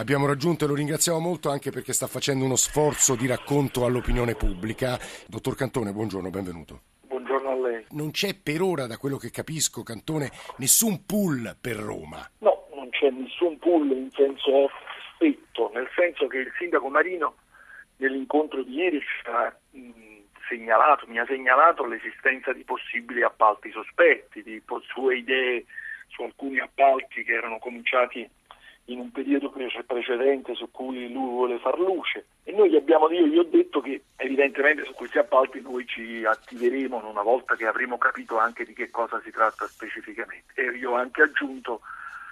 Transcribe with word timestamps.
abbiamo 0.00 0.26
raggiunto 0.26 0.64
e 0.64 0.68
lo 0.68 0.74
ringraziamo 0.74 1.18
molto 1.18 1.50
anche 1.50 1.70
perché 1.70 1.92
sta 1.92 2.06
facendo 2.06 2.44
uno 2.44 2.56
sforzo 2.56 3.14
di 3.14 3.26
racconto 3.26 3.84
all'opinione 3.84 4.34
pubblica. 4.34 4.98
Dottor 5.28 5.54
Cantone, 5.54 5.92
buongiorno, 5.92 6.30
benvenuto. 6.30 6.80
Buongiorno 7.06 7.50
a 7.50 7.68
lei. 7.68 7.84
Non 7.90 8.10
c'è 8.10 8.34
per 8.34 8.62
ora, 8.62 8.86
da 8.86 8.96
quello 8.96 9.18
che 9.18 9.30
capisco, 9.30 9.82
Cantone, 9.82 10.30
nessun 10.56 11.04
pull 11.04 11.54
per 11.60 11.76
Roma. 11.76 12.26
No, 12.38 12.66
non 12.74 12.88
c'è 12.88 13.10
nessun 13.10 13.58
pull 13.58 13.90
in 13.90 14.10
senso 14.10 14.70
stretto, 15.14 15.70
nel 15.74 15.88
senso 15.94 16.26
che 16.26 16.38
il 16.38 16.52
sindaco 16.58 16.88
Marino 16.88 17.34
nell'incontro 17.96 18.62
di 18.62 18.72
ieri 18.72 19.02
ha 19.26 19.54
segnalato, 20.48 21.06
mi 21.08 21.18
ha 21.18 21.26
segnalato 21.26 21.84
l'esistenza 21.84 22.54
di 22.54 22.64
possibili 22.64 23.22
appalti 23.22 23.70
sospetti, 23.70 24.42
di 24.42 24.62
sue 24.88 25.18
idee 25.18 25.66
su 26.08 26.22
alcuni 26.22 26.58
appalti 26.58 27.22
che 27.22 27.32
erano 27.32 27.58
cominciati 27.58 28.28
in 28.92 29.00
un 29.00 29.10
periodo 29.10 29.50
precedente 29.50 30.54
su 30.54 30.70
cui 30.70 31.10
lui 31.12 31.28
vuole 31.28 31.58
far 31.58 31.78
luce. 31.78 32.26
E 32.44 32.52
noi 32.52 32.70
gli 32.70 32.76
abbiamo 32.76 33.08
io 33.10 33.26
gli 33.26 33.38
ho 33.38 33.44
detto 33.44 33.80
che 33.80 34.02
evidentemente 34.16 34.84
su 34.84 34.92
questi 34.92 35.18
appalti 35.18 35.60
noi 35.60 35.86
ci 35.86 36.24
attiveremo 36.24 37.08
una 37.08 37.22
volta 37.22 37.54
che 37.54 37.66
avremo 37.66 37.98
capito 37.98 38.38
anche 38.38 38.64
di 38.64 38.72
che 38.72 38.90
cosa 38.90 39.20
si 39.22 39.30
tratta 39.30 39.66
specificamente. 39.66 40.52
E 40.54 40.76
io 40.76 40.92
ho 40.92 40.94
anche 40.94 41.22
aggiunto 41.22 41.80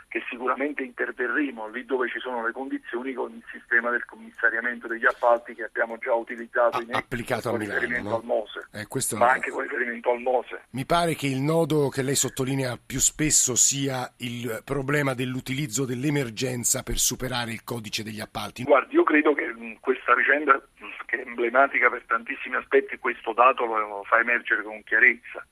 che 0.09 0.23
sicuramente 0.31 0.83
interverremo 0.83 1.69
lì 1.69 1.85
dove 1.85 2.09
ci 2.09 2.19
sono 2.19 2.45
le 2.45 2.53
condizioni 2.53 3.13
con 3.13 3.31
il 3.31 3.45
sistema 3.53 3.91
del 3.91 4.05
commissariamento 4.07 4.87
degli 4.89 5.05
appalti 5.05 5.55
che 5.55 5.65
abbiamo 5.65 5.99
già 5.99 6.15
utilizzato 6.15 6.81
in 6.81 6.95
applicato 6.95 7.51
con 7.51 7.61
a 7.61 7.63
Milano, 7.63 7.79
riferimento 7.81 8.09
no? 8.11 8.17
al 8.17 8.25
Mose, 8.25 8.69
Eh, 8.73 8.87
questo- 8.87 9.17
ma 9.17 9.31
anche 9.33 9.51
con 9.51 9.63
riferimento 9.63 10.11
al 10.11 10.21
Mose. 10.21 10.63
Mi 10.71 10.87
pare 10.87 11.15
che 11.15 11.27
il 11.27 11.41
nodo 11.43 11.91
che 11.91 12.03
lei 12.03 12.15
sottolinea 12.15 12.79
più 12.85 13.01
spesso 13.01 13.55
sia 13.55 14.11
il 14.19 14.63
problema 14.65 15.13
dell'utilizzo 15.13 15.85
dell'emergenza 15.85 16.83
per 16.83 16.97
superare 16.97 17.53
il 17.53 17.63
codice 17.63 18.03
degli 18.03 18.21
appalti. 18.21 18.63
Guardi, 18.65 18.95
io 18.95 19.03
credo 19.03 19.35
che 19.35 19.47
mh, 19.53 19.77
questa 19.81 20.15
vicenda, 20.15 20.55
mh, 20.55 20.87
che 21.05 21.23
è 21.23 21.27
emblematica 21.27 21.91
per 21.91 22.03
tantissimi 22.07 22.57
aspetti, 22.57 22.97
questo 22.97 23.35
dato 23.35 23.67
lo 23.67 24.03
fa 24.09 24.19
emergere 24.21 24.63
con 24.63 24.83
chiarezza. 24.85 25.47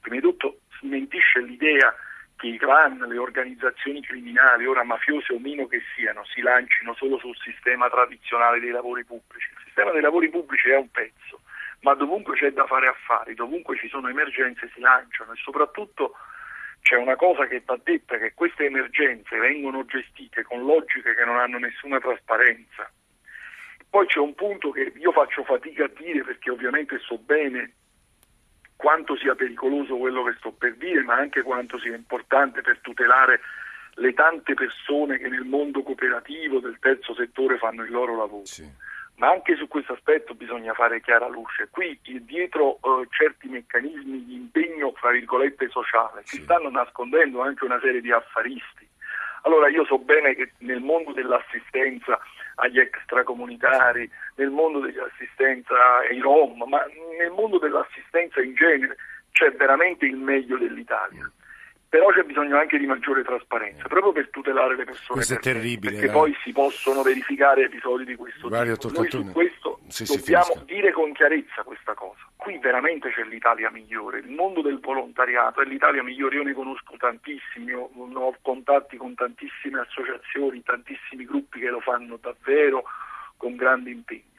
Prima 0.00 0.16
di 0.16 0.22
tutto 0.22 0.60
smentisce 0.80 1.40
l'idea 1.42 1.94
che 2.40 2.46
i 2.46 2.56
clan, 2.56 2.96
le 2.96 3.18
organizzazioni 3.18 4.00
criminali, 4.00 4.64
ora 4.64 4.82
mafiose 4.82 5.34
o 5.34 5.38
meno 5.38 5.66
che 5.66 5.82
siano, 5.94 6.24
si 6.24 6.40
lancino 6.40 6.94
solo 6.94 7.18
sul 7.18 7.36
sistema 7.36 7.90
tradizionale 7.90 8.60
dei 8.60 8.70
lavori 8.70 9.04
pubblici. 9.04 9.50
Il 9.50 9.64
sistema 9.66 9.90
dei 9.92 10.00
lavori 10.00 10.30
pubblici 10.30 10.70
è 10.70 10.76
un 10.76 10.90
pezzo, 10.90 11.42
ma 11.80 11.92
dovunque 11.92 12.36
c'è 12.36 12.50
da 12.52 12.64
fare 12.64 12.88
affari, 12.88 13.34
dovunque 13.34 13.76
ci 13.76 13.88
sono 13.88 14.08
emergenze 14.08 14.70
si 14.72 14.80
lanciano 14.80 15.32
e 15.32 15.36
soprattutto 15.36 16.14
c'è 16.80 16.96
una 16.96 17.14
cosa 17.14 17.46
che 17.46 17.60
va 17.62 17.78
detta, 17.82 18.16
che 18.16 18.32
queste 18.32 18.64
emergenze 18.64 19.36
vengono 19.36 19.84
gestite 19.84 20.42
con 20.42 20.64
logiche 20.64 21.14
che 21.14 21.24
non 21.26 21.36
hanno 21.36 21.58
nessuna 21.58 22.00
trasparenza. 22.00 22.90
Poi 23.90 24.06
c'è 24.06 24.18
un 24.18 24.34
punto 24.34 24.70
che 24.70 24.92
io 24.96 25.12
faccio 25.12 25.44
fatica 25.44 25.84
a 25.84 25.90
dire 25.94 26.22
perché 26.22 26.50
ovviamente 26.50 26.98
so 27.00 27.18
bene 27.18 27.74
quanto 28.80 29.14
sia 29.16 29.34
pericoloso 29.34 29.98
quello 29.98 30.22
che 30.22 30.34
sto 30.38 30.52
per 30.52 30.74
dire, 30.76 31.02
ma 31.02 31.14
anche 31.14 31.42
quanto 31.42 31.78
sia 31.78 31.94
importante 31.94 32.62
per 32.62 32.78
tutelare 32.80 33.40
le 33.96 34.14
tante 34.14 34.54
persone 34.54 35.18
che 35.18 35.28
nel 35.28 35.44
mondo 35.44 35.82
cooperativo 35.82 36.60
del 36.60 36.78
terzo 36.80 37.12
settore 37.14 37.58
fanno 37.58 37.82
il 37.82 37.90
loro 37.90 38.16
lavoro. 38.16 38.46
Sì. 38.46 38.66
Ma 39.16 39.28
anche 39.28 39.54
su 39.56 39.68
questo 39.68 39.92
aspetto 39.92 40.32
bisogna 40.32 40.72
fare 40.72 41.02
chiara 41.02 41.28
luce. 41.28 41.68
Qui 41.70 42.00
eh, 42.04 42.24
dietro 42.24 42.76
eh, 42.76 43.06
certi 43.10 43.48
meccanismi 43.48 44.24
di 44.24 44.34
impegno, 44.34 44.92
fra 44.92 45.10
virgolette, 45.10 45.68
sociale, 45.68 46.22
si 46.24 46.36
Sì. 46.36 46.42
stanno 46.44 46.70
nascondendo 46.70 47.42
anche 47.42 47.66
una 47.66 47.78
serie 47.80 48.00
di 48.00 48.10
affaristi. 48.10 48.88
Allora 49.42 49.68
io 49.68 49.84
so 49.84 49.98
bene 49.98 50.34
che 50.34 50.52
nel 50.58 50.80
mondo 50.80 51.12
dell'assistenza 51.12 52.18
agli 52.56 52.78
extracomunitari, 52.78 54.10
nel 54.36 54.50
mondo 54.50 54.80
dell'assistenza 54.80 55.98
ai 56.08 56.18
Rom, 56.20 56.62
ma 56.66 56.82
nel 57.20 57.30
mondo 57.30 57.58
dell'assistenza 57.58 58.40
in 58.40 58.54
genere 58.54 58.96
c'è 59.32 59.52
veramente 59.52 60.06
il 60.06 60.16
meglio 60.16 60.56
dell'italia. 60.58 61.30
Però 61.88 62.08
c'è 62.10 62.22
bisogno 62.22 62.56
anche 62.56 62.78
di 62.78 62.86
maggiore 62.86 63.24
trasparenza, 63.24 63.88
proprio 63.88 64.12
per 64.12 64.30
tutelare 64.30 64.76
le 64.76 64.84
persone. 64.84 65.08
Questo 65.08 65.34
è 65.34 65.38
per 65.40 65.54
bene, 65.54 65.64
terribile, 65.64 65.92
Perché 65.92 66.06
eh. 66.06 66.12
poi 66.12 66.36
si 66.44 66.52
possono 66.52 67.02
verificare 67.02 67.64
episodi 67.64 68.04
di 68.04 68.14
questo 68.14 68.46
Guardi, 68.46 68.78
tipo. 68.78 68.92
Noi 68.92 69.10
su 69.10 69.32
questo 69.32 69.80
sì, 69.88 70.04
dobbiamo 70.04 70.62
dire 70.66 70.92
con 70.92 71.12
chiarezza 71.12 71.64
questa 71.64 71.94
cosa. 71.94 72.20
Qui 72.36 72.58
veramente 72.58 73.10
c'è 73.10 73.24
l'Italia 73.24 73.70
migliore, 73.72 74.20
il 74.20 74.30
mondo 74.30 74.62
del 74.62 74.78
volontariato 74.78 75.62
è 75.62 75.64
l'Italia 75.64 76.04
migliore, 76.04 76.36
io 76.36 76.44
ne 76.44 76.52
conosco 76.52 76.94
tantissimi, 76.96 77.72
ho, 77.72 77.90
ho 77.92 78.36
contatti 78.40 78.96
con 78.96 79.14
tantissime 79.14 79.80
associazioni, 79.80 80.62
tantissimi 80.62 81.24
gruppi 81.24 81.58
che 81.58 81.70
lo 81.70 81.80
fanno 81.80 82.18
davvero 82.22 82.84
con 83.36 83.56
grande 83.56 83.90
impegno. 83.90 84.29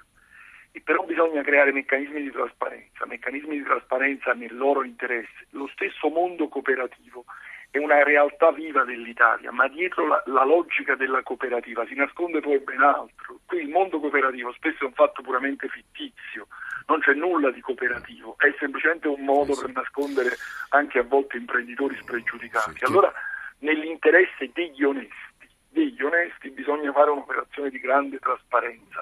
Però 0.84 1.04
bisogna 1.04 1.42
creare 1.42 1.72
meccanismi 1.72 2.22
di 2.22 2.32
trasparenza, 2.32 3.06
meccanismi 3.06 3.58
di 3.58 3.64
trasparenza 3.64 4.34
nel 4.34 4.56
loro 4.56 4.84
interesse. 4.84 5.48
Lo 5.52 5.68
stesso 5.68 6.10
mondo 6.10 6.48
cooperativo 6.48 7.26
è 7.72 7.78
una 7.78 8.04
realtà 8.04 8.52
viva 8.52 8.84
dell'Italia, 8.84 9.52
ma 9.52 9.68
dietro 9.70 10.06
la, 10.06 10.22
la 10.26 10.44
logica 10.44 10.96
della 10.96 11.24
cooperativa 11.24 11.86
si 11.86 11.96
nasconde 11.96 12.42
poi 12.42 12.60
ben 12.60 12.82
altro. 12.82 13.40
Qui 13.46 13.60
il 13.60 13.70
mondo 13.70 14.00
cooperativo 14.00 14.52
spesso 14.52 14.84
è 14.84 14.88
un 14.88 14.94
fatto 14.94 15.22
puramente 15.22 15.70
fittizio, 15.70 16.48
non 16.88 17.00
c'è 17.00 17.14
nulla 17.14 17.50
di 17.50 17.62
cooperativo, 17.62 18.36
è 18.38 18.54
semplicemente 18.60 19.08
un 19.08 19.24
modo 19.24 19.56
per 19.56 19.72
nascondere 19.72 20.32
anche 20.70 21.00
a 21.00 21.04
volte 21.04 21.38
imprenditori 21.38 21.96
spregiudicati. 21.96 22.84
Allora, 22.84 23.14
nell'interesse 23.60 24.52
degli 24.52 24.84
onesti, 24.84 25.48
degli 25.70 26.02
onesti 26.02 26.50
bisogna 26.50 26.92
fare 26.92 27.10
un'operazione 27.10 27.70
di 27.70 27.80
grande 27.80 28.20
trasparenza, 28.20 29.00